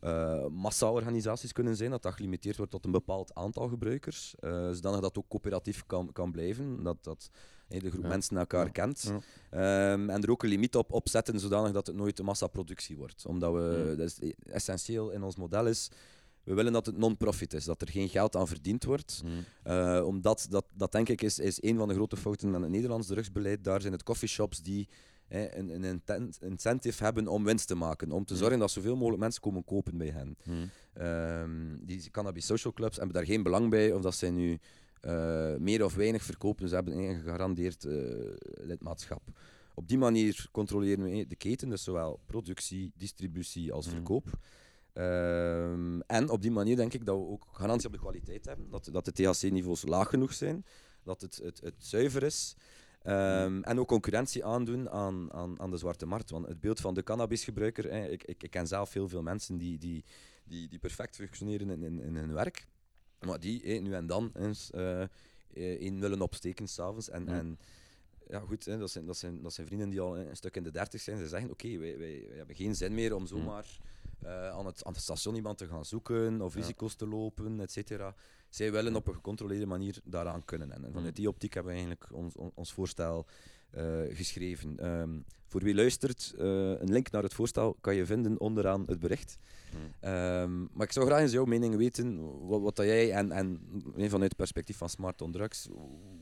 [0.00, 5.00] eh massa-organisaties kunnen zijn, dat dat gelimiteerd wordt tot een bepaald aantal gebruikers, eh zodanig
[5.00, 7.30] dat ook coöperatief kan, kan blijven, dat, dat
[7.68, 8.08] eh, de groep Ja.
[8.08, 8.70] mensen elkaar Ja.
[8.70, 9.02] kent.
[9.02, 9.92] Ja.
[9.92, 12.96] Ehm, en er ook een limiet op, op zetten, zodanig dat het nooit een massaproductie
[12.96, 13.26] wordt.
[13.26, 15.90] Omdat we, dat is essentieel in ons model is,
[16.44, 19.22] we willen dat het non-profit is, dat er geen geld aan verdiend wordt.
[19.62, 22.70] Eh, omdat dat, dat denk ik is, is een van de grote fouten van het
[22.70, 23.64] Nederlands drugsbeleid.
[23.64, 24.88] Daar zijn het coffeeshops die
[25.30, 26.02] eh, een,
[26.40, 28.12] incentive hebben om winst te maken.
[28.12, 30.36] Om te zorgen dat zoveel mogelijk mensen komen kopen bij hen.
[30.92, 34.58] Ehm, die cannabis social clubs hebben daar geen belang bij of dat zij nu
[35.00, 36.68] eh, meer of weinig verkopen.
[36.68, 37.92] Ze hebben een gegarandeerd eh,
[38.60, 39.22] lidmaatschap.
[39.74, 43.94] Op die manier controleren we de keten, dus zowel productie, distributie als Mhm.
[43.94, 44.26] verkoop.
[44.92, 48.70] Ehm, en op die manier denk ik dat we ook garantie op de kwaliteit hebben.
[48.70, 50.64] Dat, dat de THC-niveaus laag genoeg zijn,
[51.02, 52.56] dat het, het, het zuiver is.
[53.02, 56.30] Ehm, en ook concurrentie aandoen aan, aan, aan de zwarte markt.
[56.30, 59.56] Want het beeld van de cannabisgebruiker, eh, ik, ik, ik ken zelf heel veel mensen
[59.56, 60.04] die, die,
[60.44, 62.66] die, die perfect functioneren in, in, in hun werk,
[63.26, 65.08] maar die eh, nu en dan eens eh, eh,
[65.80, 67.08] in willen opsteken s'avonds.
[67.10, 67.32] En, Ja.
[67.32, 67.58] en
[68.28, 70.62] ja, goed, hè, dat, zijn, dat, zijn, dat zijn vrienden die al een stuk in
[70.62, 71.18] de dertig zijn.
[71.18, 73.78] Ze zeggen: Oké, wij, wij, wij hebben geen zin meer om zomaar
[74.22, 76.60] eh, aan, het, aan het station iemand te gaan zoeken of Ja.
[76.60, 78.14] risico's te lopen, et cetera.
[78.50, 80.72] Zij willen op een gecontroleerde manier daaraan kunnen.
[80.72, 83.26] En vanuit die optiek hebben we eigenlijk ons, on- ons voorstel
[83.70, 84.78] eh, geschreven.
[84.78, 88.98] Ehm, voor wie luistert, eh, een link naar het voorstel kan je vinden onderaan het
[89.00, 89.38] bericht.
[90.00, 93.60] Ehm, maar ik zou graag eens jouw mening weten, wat, wat dat jij en, en
[93.96, 95.68] vanuit het perspectief van Smart on Drugs,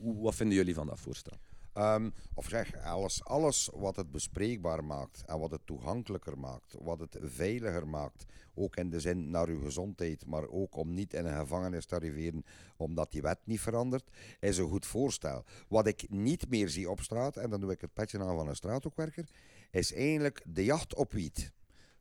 [0.01, 1.37] wat vinden jullie van dat voorstel?
[1.73, 6.99] Ehm, of zeg, alles, alles wat het bespreekbaar maakt en wat het toegankelijker maakt, wat
[6.99, 11.25] het veiliger maakt, ook in de zin naar uw gezondheid, maar ook om niet in
[11.25, 12.45] een gevangenis te arriveren
[12.77, 15.43] omdat die wet niet verandert, is een goed voorstel.
[15.67, 18.47] Wat ik niet meer zie op straat, en dan doe ik het petje aan van
[18.47, 19.29] een straathoekwerker,
[19.71, 21.51] is eigenlijk de jacht op wiet.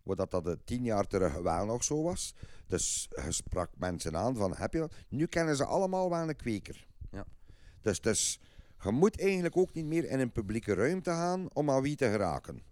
[0.03, 2.35] Dat, dat tien jaar terug wel nog zo was.
[2.67, 4.95] Dus je sprak mensen aan van, heb je dat?
[5.09, 6.87] Nu kennen ze allemaal wel een kweker.
[7.11, 7.27] Ja.
[7.81, 8.41] Dus, dus
[8.83, 12.11] je moet eigenlijk ook niet meer in een publieke ruimte gaan om aan wie te
[12.11, 12.63] geraken.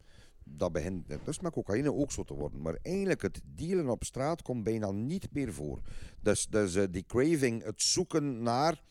[0.45, 2.63] Dat begint dus met cocaïne ook zo te worden.
[2.63, 5.81] Maar eigenlijk het dealen op straat komt bijna niet meer voor.
[6.21, 8.83] Dus, dus eh, die craving, het zoeken naar...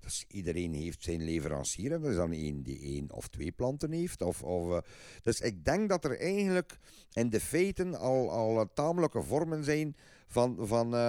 [0.00, 1.92] Dus iedereen heeft zijn leverancier.
[1.92, 4.22] En dat is dan één die één of twee planten heeft.
[4.22, 4.78] Of, of, eh,
[5.22, 6.78] dus ik denk dat er eigenlijk
[7.12, 11.00] in de feiten al, al eh, tamelijke vormen zijn van, van eh,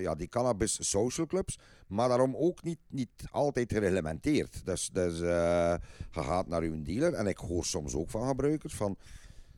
[0.00, 1.58] ja, die cannabis social clubs.
[1.86, 4.64] Maar daarom ook niet, niet altijd gereglementeerd.
[4.64, 5.74] Dus, dus eh,
[6.10, 7.14] je gaat naar uw dealer.
[7.14, 8.96] En ik hoor soms ook van gebruikers van...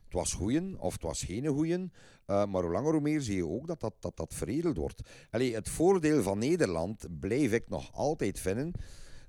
[0.03, 1.93] Het was goeien of het was geen goeien.
[2.25, 5.01] Eh, maar hoe langer hoe meer zie je ook dat dat, dat, dat veredeld wordt.
[5.31, 8.71] Allee, het voordeel van Nederland blijf ik nog altijd vinden.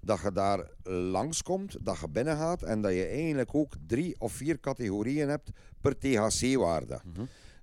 [0.01, 4.33] Dat je daar langskomt, dat je binnen gaat en dat je eigenlijk ook drie of
[4.33, 7.01] vier categorieën hebt per THC-waarde.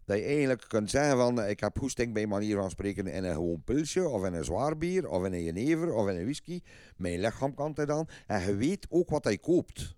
[0.08, 3.34] Dat je eigenlijk kunt zeggen van, ik heb hoesting bij manier van spreken in een
[3.34, 6.62] gewoon pilsje, of in een zwaar bier, of in een jenever, of in een whisky.
[6.98, 8.08] Mijn lichaam kan het dan.
[8.28, 9.96] En je weet ook wat hij koopt.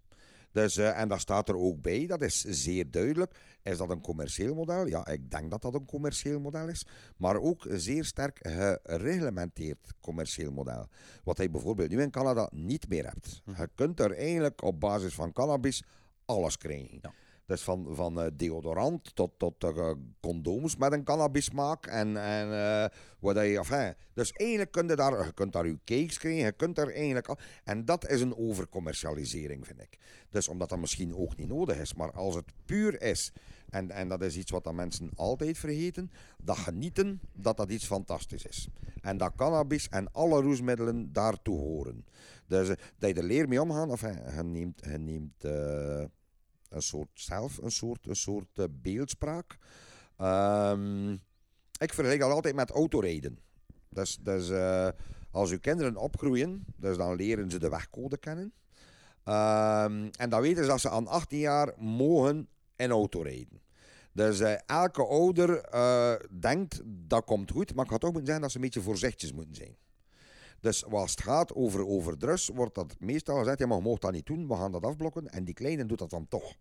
[0.52, 3.36] Dus, eh, en dat staat er ook bij, dat is zeer duidelijk.
[3.63, 4.86] Is dat een commercieel model?
[4.86, 6.86] Ja, ik denk dat dat een commercieel model is.
[7.17, 10.88] Maar ook een zeer sterk gereglementeerd commercieel model.
[11.24, 13.41] Wat hij bijvoorbeeld nu in Canada niet meer hebt.
[13.58, 15.84] Je kunt er eigenlijk op basis van cannabis
[16.26, 17.00] alles krijgen.
[17.02, 17.13] Ja.
[17.49, 21.85] Dus van, van eh, deodorant tot, tot eh, condooms met een cannabismaak.
[21.85, 22.85] En, en eh,
[23.19, 26.75] wat je, dus eigenlijk kun je daar, je kunt daar je cakes krijgen, je kunt
[26.75, 27.29] daar eigenlijk...
[27.63, 29.97] En dat is een overcommercialisering, vind ik.
[30.29, 31.93] Dus omdat dat misschien ook niet nodig is.
[31.93, 33.31] Maar als het puur is,
[33.69, 37.85] en, en dat is iets wat dat mensen altijd vergeten, dat genieten, dat dat iets
[37.85, 38.67] fantastisch is.
[39.01, 42.05] En dat cannabis en alle roesmiddelen daartoe horen.
[42.47, 44.81] Dus dat je er leer mee omgaan, of je, neemt...
[44.85, 45.43] Je neemt
[46.69, 49.58] een soort zelf, een soort, een soort eh, beeldspraak.
[50.17, 51.12] Ehm,
[51.77, 53.39] ik vergelijk altijd met autorijden.
[53.89, 54.88] Dus, eh,
[55.32, 58.53] als uw kinderen opgroeien, dus dan leren ze de wegcode kennen.
[59.23, 63.62] Ehm, en dan weten ze dat ze aan 18 jaar mogen in auto rijden.
[64.13, 65.69] Dus eh, elke ouder
[66.39, 69.34] denkt dat komt goed, maar ik ga toch moeten zeggen dat ze een beetje voorzichtig
[69.34, 69.75] moeten zijn.
[70.62, 73.98] Dus als het gaat over, over drugs, wordt dat meestal gezegd, ja, maar je mag
[73.98, 75.28] dat niet doen, we gaan dat afblokken.
[75.28, 76.56] En die kleine doet dat dan toch.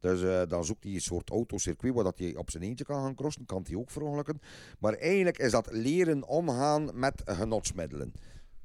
[0.00, 3.14] Dus eh, dan zoekt hij een soort autocircuit waar hij op zijn eentje kan gaan
[3.14, 4.40] crossen, kan hij ook verongelukken.
[4.78, 8.12] Maar eigenlijk is dat leren omgaan met genotsmiddelen.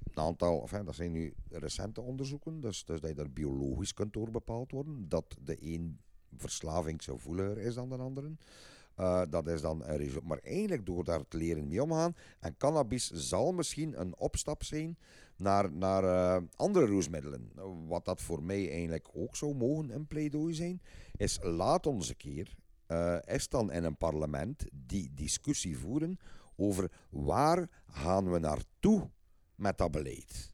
[0.04, 4.32] Een aantal, dat zijn nu recente onderzoeken, dus, dus dat je daar biologisch kunt door
[4.32, 5.06] bepaald worden.
[5.10, 6.00] Dat de een
[6.38, 8.32] verslavingsgevoeliger is dan de andere.
[8.96, 9.84] Eh, dat is dan.
[10.24, 12.16] Maar eigenlijk door daar te leren mee omgaan.
[12.40, 14.98] En cannabis zal misschien een opstap zijn
[15.36, 17.52] naar, naar eh, andere roesmiddelen.
[17.88, 20.82] Wat dat voor mij eigenlijk ook zou mogen een pleidooi zijn,
[21.16, 22.56] is laat ons een keer
[23.26, 26.20] is dan in een parlement die discussie voeren
[26.56, 29.10] over waar gaan we naartoe
[29.56, 30.53] met dat beleid.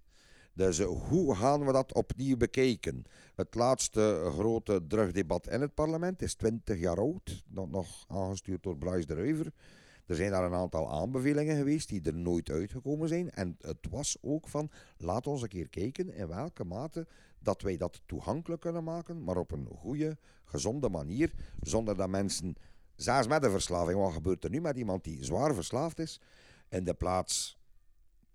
[0.60, 3.06] Dus hoe gaan we dat opnieuw bekijken?
[3.36, 8.78] Het laatste grote drugdebat in het parlement is 20 jaar oud, nog, nog aangestuurd door
[8.78, 9.54] Bryce de Ruiver.
[10.06, 13.32] Er zijn daar een aantal aanbevelingen geweest die er nooit uitgekomen zijn.
[13.32, 17.08] En het was ook van, laat ons een keer kijken in welke mate
[17.40, 22.56] dat wij dat toegankelijk kunnen maken, maar op een goede, gezonde manier, zonder dat mensen,
[22.96, 26.22] zelfs met een verslaving, wat gebeurt er nu met iemand die zwaar verslaafd is,
[26.70, 27.59] in de plaats,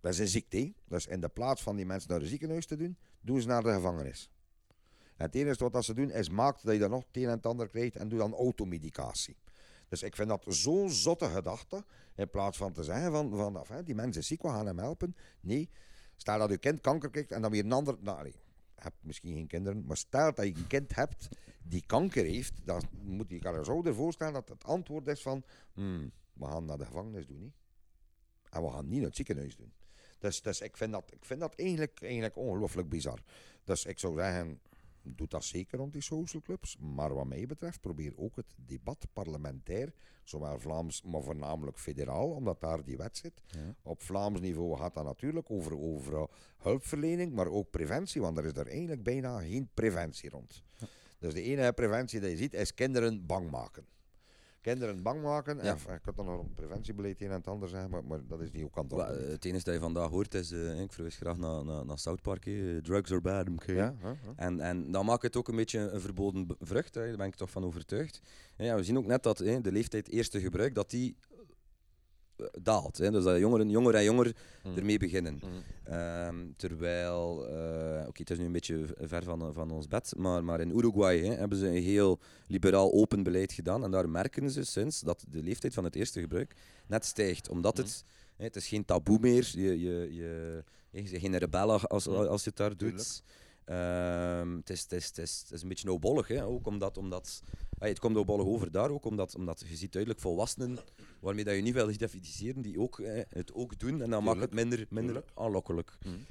[0.05, 0.73] dat is een ziekte, hè?
[0.89, 3.63] dus in de plaats van die mensen naar het ziekenhuis te doen, doen ze naar
[3.63, 4.31] de gevangenis.
[5.17, 7.31] En het enige wat ze doen is maakt dat je dan nog het een en
[7.31, 9.37] het ander krijgt en doe dan automedicatie.
[9.89, 13.85] Dus ik vind dat zo'n zotte gedachte, in plaats van te zeggen van, van enfin,
[13.85, 15.17] die mensen ziek, we gaan hem helpen.
[15.41, 15.71] Nee,
[16.17, 17.97] stel dat je kind kanker krijgt en dan weer een ander...
[18.01, 18.33] Nou, nee,
[18.75, 21.29] je hebt misschien geen kinderen, maar stel dat je een kind hebt
[21.63, 25.43] die kanker heeft, dan moet je je zo ervoor stellen dat het antwoord is van,
[25.73, 27.55] hmm, we gaan naar de gevangenis doen, niet?
[28.51, 29.73] En we gaan niet naar het ziekenhuis doen.
[30.25, 33.19] Dus, dus ik vind dat, ik vind dat eigenlijk, eigenlijk ongelooflijk bizar.
[33.65, 34.61] Dus ik zou zeggen,
[35.03, 36.77] doe dat zeker rond die social clubs.
[36.79, 42.61] Maar wat mij betreft, probeer ook het debat parlementair, zowel Vlaams, maar voornamelijk federaal, omdat
[42.61, 43.43] daar die wet zit.
[43.83, 46.25] Op Vlaams niveau gaat dat natuurlijk over, over uh,
[46.59, 50.63] hulpverlening, maar ook preventie, want er is er eigenlijk bijna geen preventie rond.
[51.19, 53.87] Dus de enige preventie die je ziet, is kinderen bang maken
[54.65, 55.57] kinderen bang maken.
[55.57, 55.77] Ja.
[55.87, 58.41] En, ik had dan nog een preventiebeleid een en het ander zeggen, maar, maar dat
[58.41, 61.17] is niet ook aan het Het enige dat je vandaag hoort is, uh, ik verwijs
[61.17, 62.43] graag naar, naar, naar South Park,
[62.83, 63.75] drugs are bad, okay.
[63.75, 67.07] ja, ja, En, en dan maakt het ook een beetje een verboden vrucht, hè.
[67.07, 68.21] daar ben ik toch van overtuigd.
[68.57, 71.17] Ja, we zien ook net dat hè, de leeftijd eerste gebruik, dat die
[72.63, 72.99] daalt.
[72.99, 73.11] Hè.
[73.11, 74.77] Dus dat jongeren jonger en jonger mm.
[74.77, 75.41] ermee beginnen.
[75.43, 75.95] Mm.
[75.95, 80.45] Um, terwijl, uh, oké, het is nu een beetje ver van, van ons bed, maar,
[80.45, 83.85] maar in Uruguay hè, hebben ze een heel liberaal open beleid gedaan.
[83.85, 86.55] En daar merken ze sinds dat de leeftijd van het eerste gebruik
[86.87, 87.49] net stijgt.
[87.49, 87.83] Omdat mm.
[87.83, 88.05] het,
[88.37, 92.45] hè, het is geen taboe meer, je, je, je, je bent geen rebel als, als
[92.45, 93.23] je het daar doet.
[93.65, 97.43] Het, is, het, is, het, is, het is een beetje nobollig, hè, ook omdat, omdat
[97.79, 100.79] het komt nobollig over daar ook, omdat, omdat je ziet duidelijk volwassenen
[101.21, 104.55] waarmee dat je niet wil identificeren, die ook, het ook doen en dan maakt het
[104.55, 105.99] minder, minder aanlokkelijk.
[106.03, 106.27] Mm.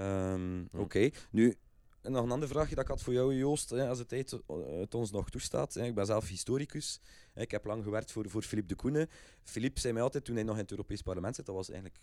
[0.00, 1.56] Um, Oké, nu
[2.02, 4.36] nog een andere vraagje dat ik had voor jou, Joost, als de tijd
[4.80, 5.76] het ons nog toestaat.
[5.76, 7.00] Ik ben zelf historicus.
[7.34, 9.08] Ik heb lang gewerkt voor, voor Philippe de Koenen.
[9.42, 12.00] Philippe zei mij altijd, toen hij nog in het Europees Parlement zit, dat was eigenlijk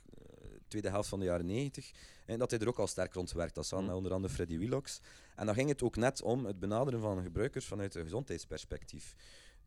[0.67, 1.91] tweede helft van de jaren 90.
[2.25, 3.89] En dat hij er ook al sterk rond werkt als mm.
[3.89, 5.01] onder andere Freddy Willox.
[5.35, 9.15] En dan ging het ook net om het benaderen van gebruikers vanuit een gezondheidsperspectief.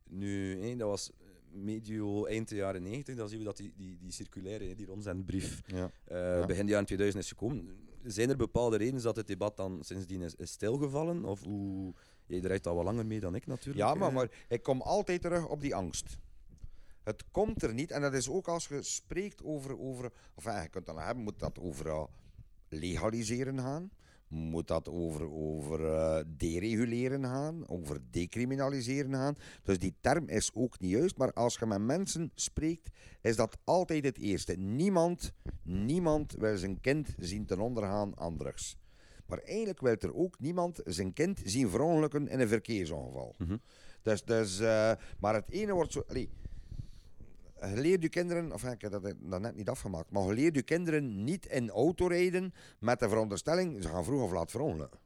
[0.05, 1.11] Nu, dat was
[1.53, 5.63] medio eind de jaren 90, dan zien we dat die, die, die circulaire, die rondzendbrief,
[5.67, 5.91] ja.
[6.13, 7.89] Uh, begin de jaren 2000 is gekomen.
[8.05, 11.25] Zijn er bepaalde redenen dat het debat dan sindsdien is, is stilgevallen?
[11.25, 11.95] Of hoe...
[12.27, 13.87] Jij draait al wat langer mee dan ik natuurlijk.
[13.87, 16.19] Ja, maar, maar ik kom altijd terug op die angst.
[17.03, 17.91] Het komt er niet.
[17.91, 21.39] En dat is ook als je spreekt over, over of je kunt dan hebben, moet
[21.39, 22.09] dat over
[22.69, 23.91] legaliseren gaan.
[24.29, 29.37] Moet dat over, over uh, dereguleren gaan, over decriminaliseren gaan.
[29.63, 31.17] Dus die term is ook niet juist.
[31.17, 34.53] Maar als je met mensen spreekt, is dat altijd het eerste.
[34.53, 35.33] Niemand,
[35.63, 38.77] niemand wil zijn kind zien ten onder gaan aan drugs.
[39.27, 43.35] Maar eigenlijk wil er ook niemand zijn kind zien verongelukken in een verkeersongeval.
[43.39, 43.61] Mm -hmm.
[44.03, 46.05] Dus, dus, uh, maar het ene wordt zo.
[46.09, 46.31] Allee,
[47.69, 50.63] je leert je kinderen, of ik heb dat, net niet afgemaakt, maar je leert je
[50.63, 55.01] kinderen niet in autorijden met de veronderstelling, ze gaan vroeg of laat verongelukken.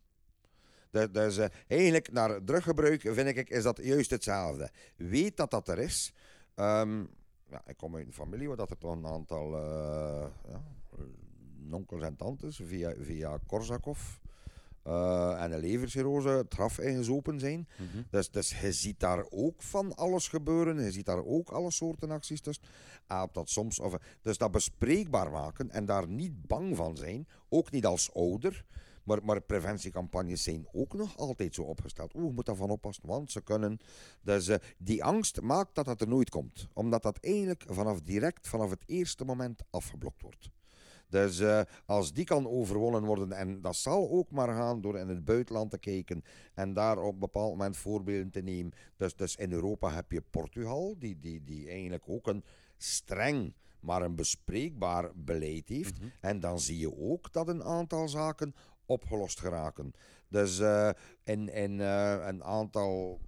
[1.10, 4.70] Dus, uh, eigenlijk naar druggebruik vind ik, is dat juist hetzelfde.
[4.96, 6.12] Weet dat dat er is.
[6.56, 7.08] Um,
[7.50, 10.62] ja, ik kom uit een familie waar dat er toch een aantal uh, ja,
[11.70, 14.00] onkels en tantes via, via Korsakov
[14.86, 17.68] uh, en een levercirrose traf ingezopen zijn.
[17.78, 20.84] Mm dus, dus je ziet daar ook van alles gebeuren.
[20.84, 22.64] Je ziet daar ook alle soorten acties tussen.
[23.12, 27.28] Uh, dat soms, of, dus dat bespreekbaar maken en daar niet bang van zijn.
[27.48, 28.64] Ook niet als ouder.
[29.04, 32.14] Maar, maar preventiecampagnes zijn ook nog altijd zo opgesteld.
[32.14, 33.78] Oeh, je moet daarvan oppassen, want ze kunnen.
[34.22, 36.68] Dus uh, die angst maakt dat dat er nooit komt.
[36.72, 40.50] Omdat dat eigenlijk vanaf direct, vanaf het eerste moment afgeblokt wordt.
[41.14, 45.08] Dus uh, als die kan overwonnen worden, en dat zal ook maar gaan door in
[45.08, 46.24] het buitenland te kijken
[46.54, 48.72] en daar op een bepaald moment voorbeelden te nemen.
[48.96, 52.44] Dus, dus in Europa heb je Portugal, die, die, die eigenlijk ook een
[52.76, 55.98] streng maar een bespreekbaar beleid heeft.
[55.98, 56.12] Mm -hmm.
[56.20, 58.54] En dan zie je ook dat een aantal zaken
[58.86, 59.92] opgelost geraken.
[60.28, 60.90] Dus uh,
[61.24, 63.20] in, in uh, een aantal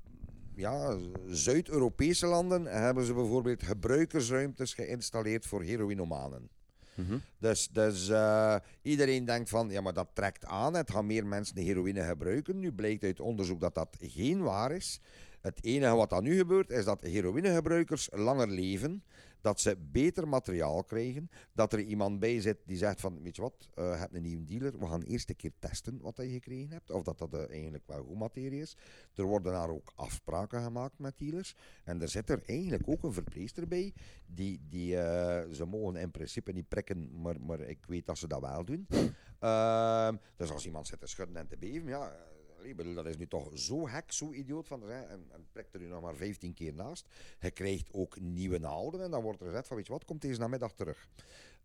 [0.54, 6.55] ja, Zuid-Europese landen hebben ze bijvoorbeeld gebruikersruimtes geïnstalleerd voor heroïnomanen.
[6.96, 7.18] Mhm.
[7.38, 10.74] Dus, dus uh, iedereen denkt van, ja, maar dat trekt aan.
[10.74, 12.58] Het gaan meer mensen de heroïne gebruiken.
[12.58, 15.00] Nu blijkt uit onderzoek dat dat geen waar is.
[15.40, 19.02] Het enige wat dan nu gebeurt, is dat heroïnegebruikers langer leven,
[19.46, 23.42] dat ze beter materiaal krijgen, dat er iemand bij zit die zegt van, weet je
[23.42, 26.28] wat, eh, je hebt een nieuwe dealer, we gaan eerst een keer testen wat je
[26.28, 28.76] gekregen hebt, of dat dat eh, eigenlijk wel goed materie is.
[29.14, 31.54] Er worden daar ook afspraken gemaakt met dealers,
[31.84, 33.92] en er zit er eigenlijk ook een verpleegster bij,
[34.26, 38.28] die, die eh, ze mogen in principe niet prikken, maar, maar ik weet dat ze
[38.28, 38.86] dat wel doen.
[39.38, 42.12] Ehm, dus als iemand zit te schudden en te beven, ja,
[42.66, 45.74] ik bedoel, dat is nu toch zo hek, zo idioot van, hè, en, en prikt
[45.74, 47.08] er nu nog maar 15 keer naast.
[47.40, 50.22] Je krijgt ook nieuwe naalden en dan wordt er gezegd van, weet je wat, komt
[50.22, 51.08] deze namiddag terug.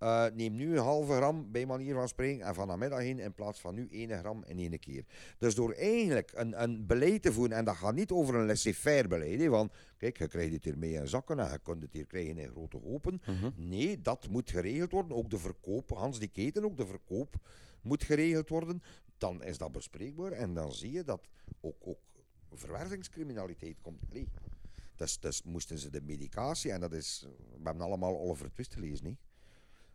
[0.02, 3.34] Eh, neem nu een halve gram bij manier van spreken en van namiddag heen in
[3.34, 5.06] plaats van nu 1 gram in één keer.
[5.38, 9.08] Dus door eigenlijk een, een beleid te voeren, en dat gaat niet over een laissez-faire
[9.08, 12.06] beleid, van kijk, je krijgt het hier mee in zakken en je kunt het hier
[12.06, 13.22] krijgen in grote hopen.
[13.56, 15.18] Nee, dat moet geregeld worden.
[15.18, 17.36] Ook de verkoop, Hans die keten, ook de verkoop
[17.82, 18.82] moet geregeld worden.
[19.18, 21.28] Dan is dat bespreekbaar en dan zie je dat
[21.62, 22.00] ook, ook
[22.52, 24.14] verwervingscriminaliteit komt.
[24.14, 24.28] Nee.
[24.96, 27.26] Dus, dus moesten ze de medicatie, en dat is,
[27.58, 29.20] we hebben allemaal Oliver Twist gelezen, niet?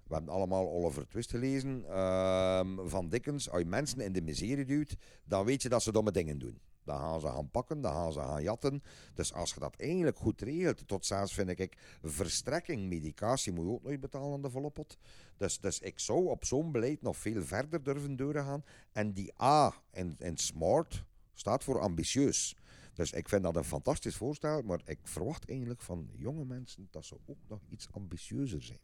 [0.06, 3.50] We hebben allemaal Oliver Twist gelezen ehm, van Dickens.
[3.50, 6.60] Als je mensen in de miserie duwt, dan weet je dat ze domme dingen doen.
[6.86, 8.82] Dan gaan ze gaan pakken, dan gaan ze gaan jatten.
[9.14, 13.72] Dus als je dat eigenlijk goed regelt, tot zelfs vind ik, verstrekking, medicatie moet je
[13.72, 14.98] ook nog betalen aan de volle pot.
[15.36, 18.64] Dus, dus ik zou op zo'n beleid nog veel verder durven doorgaan.
[18.92, 22.56] En die A in, in SMART staat voor ambitieus.
[22.94, 27.04] Dus ik vind dat een fantastisch voorstel, maar ik verwacht eigenlijk van jonge mensen dat
[27.04, 28.80] ze ook nog iets ambitieuzer zijn.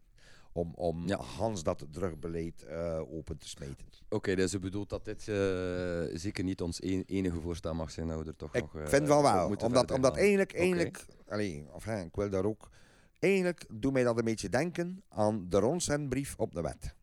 [0.53, 1.17] Om, om Ja.
[1.17, 3.85] Hans dat drugbeleid eh, open te smeten.
[4.09, 5.35] Oké, dus je bedoelt dat dit eh,
[6.19, 8.75] zeker niet ons een- enige voorstel mag zijn, dat we er toch Ik nog...
[8.75, 9.47] eh, vind wel.
[9.47, 12.69] moeten Omdat, omdat eigenlijk, eigenlijk allee, of, hè, ik wil daar ook...
[13.19, 16.95] Eigenlijk doet mij dat een beetje denken aan de rondzendbrief op de wet.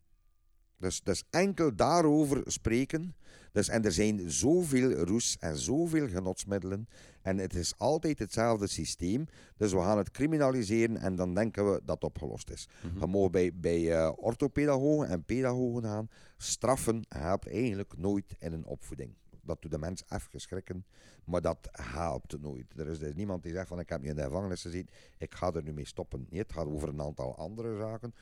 [0.80, 3.14] Dus, dus enkel daarover spreken.
[3.52, 6.88] Dus, en er zijn zoveel roes en zoveel genotsmiddelen.
[7.22, 9.26] En het is altijd hetzelfde systeem.
[9.56, 12.68] Dus we gaan het criminaliseren en dan denken we dat het opgelost is.
[13.00, 16.08] Je mag bij, bij eh, orthopedagogen en pedagogen gaan.
[16.36, 19.14] Straffen helpt eigenlijk nooit in een opvoeding.
[19.42, 20.84] Dat doet de mens even schrikken,
[21.24, 22.66] maar dat helpt nooit.
[22.76, 24.88] Er is, er is niemand die zegt van ik heb niet in de gevangenis gezien,
[25.18, 26.26] ik ga er nu mee stoppen.
[26.30, 28.14] Nee, het gaat over een aantal andere zaken.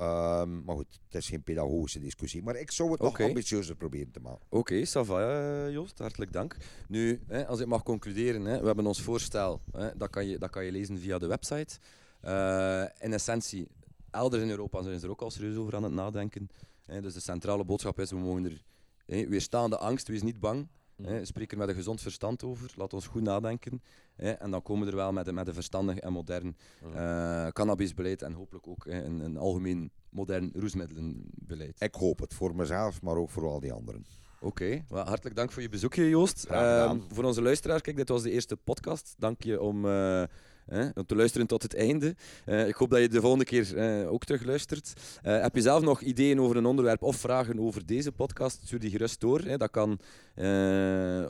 [0.00, 2.42] Ehm, maar goed, het is geen pedagogische discussie.
[2.42, 4.46] Maar ik zou het nog ambitieuzer proberen te maken.
[4.48, 6.56] Oké, ça va, eh, Joost, hartelijk dank.
[6.88, 10.38] Nu, hè, als ik mag concluderen, hè, we hebben ons voorstel, hè, dat, kan je,
[10.38, 11.78] dat kan je lezen via de website.
[12.20, 13.68] Eh, in essentie,
[14.10, 16.48] elders in Europa zijn ze er ook al serieus over aan het nadenken.
[16.86, 18.62] Hè, dus de centrale boodschap is, we mogen er
[19.06, 20.68] hè, weerstaande angst, wees niet bang.
[21.02, 23.82] Hè, spreek er met een gezond verstand over, laat ons goed nadenken.
[24.16, 26.56] Hè, en dan komen we er wel met, een- met een verstandig en modern
[26.94, 31.80] eh, cannabisbeleid en hopelijk ook hè, een, een algemeen modern roesmiddelenbeleid.
[31.80, 34.04] Ik hoop het voor mezelf, maar ook voor al die anderen.
[34.40, 36.44] Oké, wel, hartelijk dank voor je bezoekje, Joost.
[36.44, 39.14] Ehm, voor onze luisteraar, kijk, dit was de eerste podcast.
[39.18, 40.22] Dank je om, eh,
[40.70, 42.14] hè, om te luisteren tot het einde.
[42.44, 44.92] Eh, ik hoop dat je de volgende keer eh, ook terug luistert.
[45.22, 48.60] Eh, heb je zelf nog ideeën over een onderwerp of vragen over deze podcast?
[48.64, 49.40] Stuur die gerust door.
[49.40, 49.56] Hè.
[49.56, 49.98] Dat kan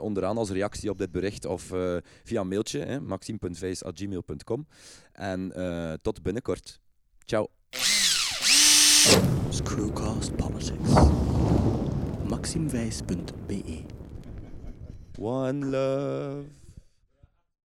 [0.00, 1.62] onderaan als reactie op dit bericht of
[2.24, 4.66] via een mailtje, maxime.vijs.gmail.com.
[5.12, 5.52] En
[6.02, 6.80] tot binnenkort.
[7.24, 7.48] Ciao.
[9.48, 10.90] Screwcast Politics.
[12.28, 13.84] maximwijs.be
[15.18, 16.59] One love.